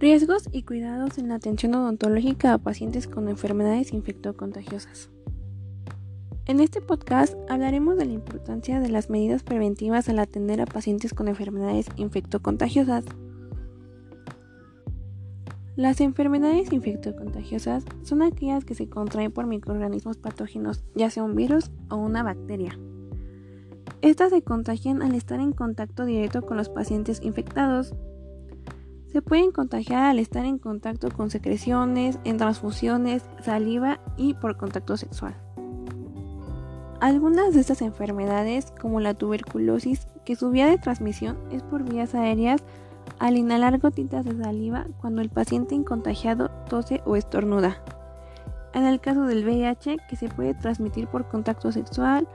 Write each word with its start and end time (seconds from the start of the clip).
Riesgos 0.00 0.48
y 0.52 0.62
cuidados 0.62 1.18
en 1.18 1.28
la 1.28 1.34
atención 1.34 1.74
odontológica 1.74 2.52
a 2.54 2.58
pacientes 2.58 3.08
con 3.08 3.28
enfermedades 3.28 3.92
infectocontagiosas. 3.92 5.10
En 6.46 6.60
este 6.60 6.80
podcast 6.80 7.36
hablaremos 7.48 7.96
de 7.96 8.06
la 8.06 8.12
importancia 8.12 8.78
de 8.78 8.90
las 8.90 9.10
medidas 9.10 9.42
preventivas 9.42 10.08
al 10.08 10.20
atender 10.20 10.60
a 10.60 10.66
pacientes 10.66 11.14
con 11.14 11.26
enfermedades 11.26 11.88
infectocontagiosas. 11.96 13.06
Las 15.74 16.00
enfermedades 16.00 16.72
infectocontagiosas 16.72 17.84
son 18.04 18.22
aquellas 18.22 18.64
que 18.64 18.76
se 18.76 18.88
contraen 18.88 19.32
por 19.32 19.48
microorganismos 19.48 20.16
patógenos, 20.16 20.84
ya 20.94 21.10
sea 21.10 21.24
un 21.24 21.34
virus 21.34 21.72
o 21.90 21.96
una 21.96 22.22
bacteria. 22.22 22.78
Estas 24.00 24.30
se 24.30 24.42
contagian 24.42 25.02
al 25.02 25.16
estar 25.16 25.40
en 25.40 25.52
contacto 25.52 26.04
directo 26.04 26.42
con 26.42 26.56
los 26.56 26.68
pacientes 26.68 27.20
infectados, 27.20 27.96
se 29.12 29.22
pueden 29.22 29.52
contagiar 29.52 30.04
al 30.04 30.18
estar 30.18 30.44
en 30.44 30.58
contacto 30.58 31.10
con 31.10 31.30
secreciones, 31.30 32.18
en 32.24 32.36
transfusiones, 32.36 33.24
saliva 33.42 34.00
y 34.16 34.34
por 34.34 34.56
contacto 34.56 34.96
sexual. 34.96 35.34
Algunas 37.00 37.54
de 37.54 37.60
estas 37.60 37.80
enfermedades, 37.80 38.72
como 38.80 39.00
la 39.00 39.14
tuberculosis, 39.14 40.08
que 40.24 40.36
su 40.36 40.50
vía 40.50 40.66
de 40.66 40.78
transmisión 40.78 41.38
es 41.50 41.62
por 41.62 41.84
vías 41.84 42.14
aéreas 42.14 42.62
al 43.18 43.36
inhalar 43.36 43.78
gotitas 43.78 44.24
de 44.24 44.36
saliva 44.36 44.86
cuando 45.00 45.22
el 45.22 45.30
paciente 45.30 45.82
contagiado 45.84 46.50
tose 46.68 47.00
o 47.06 47.16
estornuda. 47.16 47.82
En 48.74 48.84
el 48.84 49.00
caso 49.00 49.24
del 49.24 49.44
VIH, 49.44 49.96
que 50.08 50.16
se 50.16 50.28
puede 50.28 50.54
transmitir 50.54 51.08
por 51.08 51.28
contacto 51.28 51.72
sexual, 51.72 52.28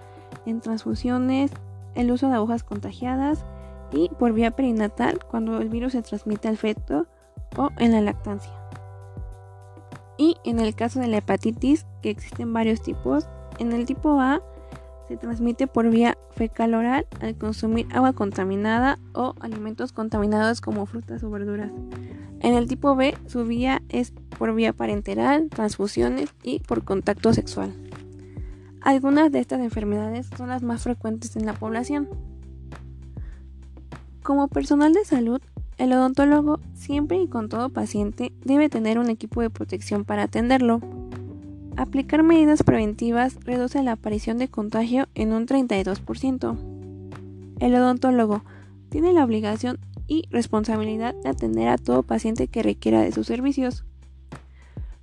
en 0.45 0.61
transfusiones, 0.61 1.51
el 1.93 2.11
uso 2.11 2.27
de 2.27 2.35
agujas 2.35 2.63
contagiadas, 2.63 3.45
y 3.93 4.09
por 4.19 4.33
vía 4.33 4.51
perinatal 4.51 5.19
cuando 5.23 5.59
el 5.59 5.69
virus 5.69 5.93
se 5.93 6.01
transmite 6.01 6.47
al 6.47 6.57
feto 6.57 7.07
o 7.57 7.69
en 7.77 7.91
la 7.91 8.01
lactancia. 8.01 8.51
Y 10.17 10.37
en 10.43 10.59
el 10.59 10.75
caso 10.75 10.99
de 10.99 11.07
la 11.07 11.17
hepatitis, 11.17 11.85
que 12.01 12.09
existen 12.09 12.53
varios 12.53 12.81
tipos, 12.81 13.27
en 13.59 13.71
el 13.71 13.85
tipo 13.85 14.19
A 14.19 14.41
se 15.07 15.17
transmite 15.17 15.67
por 15.67 15.89
vía 15.89 16.17
fecal 16.31 16.73
oral 16.73 17.07
al 17.19 17.35
consumir 17.35 17.87
agua 17.93 18.13
contaminada 18.13 18.99
o 19.13 19.35
alimentos 19.39 19.91
contaminados 19.91 20.61
como 20.61 20.85
frutas 20.85 21.23
o 21.23 21.29
verduras. 21.29 21.71
En 22.39 22.55
el 22.55 22.67
tipo 22.67 22.95
B, 22.95 23.15
su 23.27 23.45
vía 23.45 23.81
es 23.89 24.11
por 24.37 24.53
vía 24.53 24.73
parenteral, 24.73 25.49
transfusiones 25.49 26.33
y 26.43 26.59
por 26.59 26.83
contacto 26.83 27.33
sexual. 27.33 27.73
Algunas 28.81 29.31
de 29.31 29.39
estas 29.39 29.61
enfermedades 29.61 30.29
son 30.37 30.49
las 30.49 30.61
más 30.61 30.83
frecuentes 30.83 31.35
en 31.35 31.45
la 31.45 31.53
población. 31.53 32.09
Como 34.23 34.47
personal 34.47 34.93
de 34.93 35.03
salud, 35.03 35.41
el 35.77 35.91
odontólogo 35.91 36.61
siempre 36.75 37.21
y 37.21 37.27
con 37.27 37.49
todo 37.49 37.67
paciente 37.67 38.31
debe 38.45 38.69
tener 38.69 38.97
un 38.97 39.09
equipo 39.09 39.41
de 39.41 39.49
protección 39.49 40.05
para 40.05 40.23
atenderlo. 40.23 40.79
Aplicar 41.75 42.23
medidas 42.23 42.63
preventivas 42.63 43.35
reduce 43.43 43.83
la 43.83 43.91
aparición 43.91 44.37
de 44.37 44.47
contagio 44.47 45.09
en 45.13 45.33
un 45.33 45.45
32%. 45.45 46.57
El 47.59 47.75
odontólogo 47.75 48.45
tiene 48.87 49.11
la 49.11 49.25
obligación 49.25 49.77
y 50.07 50.23
responsabilidad 50.31 51.15
de 51.15 51.29
atender 51.29 51.67
a 51.67 51.77
todo 51.77 52.03
paciente 52.03 52.47
que 52.47 52.63
requiera 52.63 53.01
de 53.01 53.11
sus 53.11 53.27
servicios. 53.27 53.83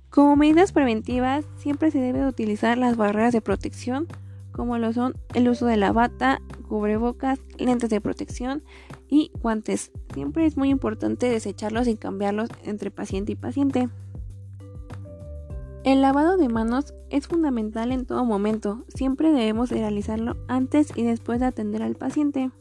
Como 0.09 0.35
medidas 0.35 0.71
preventivas, 0.71 1.45
siempre 1.57 1.91
se 1.91 1.99
debe 1.99 2.25
utilizar 2.25 2.75
las 2.79 2.97
barreras 2.97 3.33
de 3.33 3.41
protección, 3.41 4.07
como 4.51 4.79
lo 4.79 4.93
son 4.93 5.13
el 5.35 5.47
uso 5.47 5.67
de 5.67 5.77
la 5.77 5.91
bata, 5.91 6.41
cubrebocas, 6.67 7.39
lentes 7.59 7.91
de 7.91 8.01
protección 8.01 8.63
y 9.11 9.29
guantes. 9.39 9.91
Siempre 10.13 10.47
es 10.47 10.57
muy 10.57 10.69
importante 10.69 11.29
desecharlos 11.29 11.87
y 11.87 11.95
cambiarlos 11.95 12.49
entre 12.63 12.89
paciente 12.89 13.33
y 13.33 13.35
paciente. 13.35 13.89
El 15.83 16.01
lavado 16.01 16.37
de 16.37 16.47
manos 16.47 16.93
es 17.09 17.27
fundamental 17.27 17.91
en 17.91 18.05
todo 18.05 18.23
momento. 18.23 18.85
Siempre 18.87 19.31
debemos 19.31 19.69
realizarlo 19.69 20.37
antes 20.47 20.93
y 20.95 21.03
después 21.03 21.39
de 21.39 21.47
atender 21.47 21.83
al 21.83 21.95
paciente. 21.95 22.51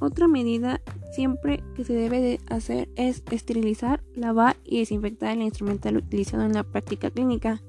Otra 0.00 0.28
medida 0.28 0.80
siempre 1.12 1.62
que 1.74 1.84
se 1.84 1.94
debe 1.94 2.20
de 2.20 2.40
hacer 2.48 2.88
es 2.96 3.22
esterilizar, 3.30 4.02
lavar 4.14 4.56
y 4.64 4.80
desinfectar 4.80 5.32
el 5.32 5.42
instrumental 5.42 5.96
utilizado 5.96 6.44
en 6.44 6.52
la 6.52 6.62
práctica 6.62 7.10
clínica. 7.10 7.62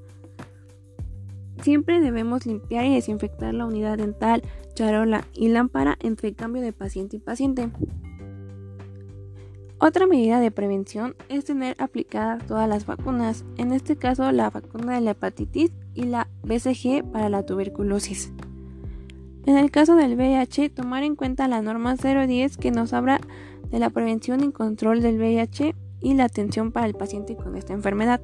Siempre 1.62 2.00
debemos 2.00 2.46
limpiar 2.46 2.84
y 2.84 2.94
desinfectar 2.94 3.54
la 3.54 3.66
unidad 3.66 3.98
dental, 3.98 4.42
charola 4.74 5.26
y 5.32 5.48
lámpara 5.48 5.96
entre 6.00 6.34
cambio 6.34 6.62
de 6.62 6.72
paciente 6.72 7.16
y 7.16 7.20
paciente. 7.20 7.70
Otra 9.78 10.06
medida 10.06 10.40
de 10.40 10.50
prevención 10.50 11.16
es 11.30 11.46
tener 11.46 11.74
aplicadas 11.78 12.46
todas 12.46 12.68
las 12.68 12.84
vacunas, 12.84 13.46
en 13.56 13.72
este 13.72 13.96
caso 13.96 14.30
la 14.30 14.50
vacuna 14.50 14.94
de 14.94 15.00
la 15.00 15.12
hepatitis 15.12 15.72
y 15.94 16.02
la 16.02 16.28
BCG 16.42 17.10
para 17.10 17.30
la 17.30 17.46
tuberculosis. 17.46 18.30
En 19.46 19.56
el 19.56 19.70
caso 19.70 19.96
del 19.96 20.16
VIH, 20.16 20.68
tomar 20.68 21.02
en 21.02 21.16
cuenta 21.16 21.48
la 21.48 21.62
norma 21.62 21.96
010 21.96 22.58
que 22.58 22.70
nos 22.70 22.92
habla 22.92 23.20
de 23.70 23.78
la 23.78 23.88
prevención 23.88 24.44
y 24.44 24.52
control 24.52 25.00
del 25.00 25.16
VIH 25.16 25.74
y 26.00 26.14
la 26.14 26.24
atención 26.24 26.72
para 26.72 26.86
el 26.86 26.94
paciente 26.94 27.36
con 27.36 27.56
esta 27.56 27.72
enfermedad. 27.72 28.20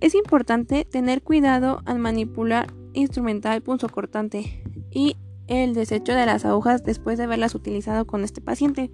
Es 0.00 0.14
importante 0.14 0.84
tener 0.84 1.22
cuidado 1.22 1.82
al 1.86 1.98
manipular 1.98 2.72
instrumental 2.96 3.62
punzocortante 3.62 4.62
y 4.90 5.16
el 5.46 5.74
desecho 5.74 6.12
de 6.14 6.26
las 6.26 6.44
agujas 6.44 6.82
después 6.82 7.18
de 7.18 7.24
haberlas 7.24 7.54
utilizado 7.54 8.06
con 8.06 8.24
este 8.24 8.40
paciente. 8.40 8.90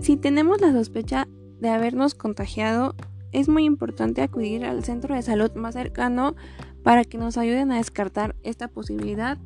Si 0.00 0.16
tenemos 0.16 0.60
la 0.60 0.72
sospecha 0.72 1.28
de 1.60 1.70
habernos 1.70 2.14
contagiado, 2.14 2.94
es 3.32 3.48
muy 3.48 3.64
importante 3.64 4.22
acudir 4.22 4.64
al 4.64 4.84
centro 4.84 5.14
de 5.14 5.22
salud 5.22 5.52
más 5.54 5.74
cercano 5.74 6.34
para 6.82 7.04
que 7.04 7.18
nos 7.18 7.38
ayuden 7.38 7.70
a 7.70 7.76
descartar 7.76 8.34
esta 8.42 8.68
posibilidad. 8.68 9.38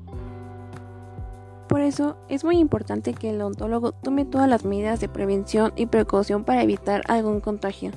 Por 1.69 1.81
eso 1.81 2.17
es 2.29 2.45
muy 2.45 2.59
importante 2.59 3.15
que 3.15 3.31
el 3.31 3.41
odontólogo 3.41 3.93
tome 3.93 4.25
todas 4.25 4.49
las 4.49 4.65
medidas 4.65 5.01
de 5.01 5.09
prevención 5.09 5.73
y 5.77 5.87
precaución 5.87 6.45
para 6.45 6.63
evitar 6.63 7.03
algún 7.09 7.41
contagio. 7.41 7.91